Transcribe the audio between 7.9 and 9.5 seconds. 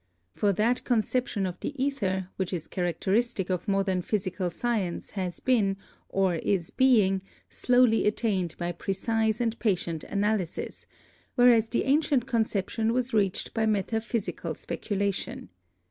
attained by precise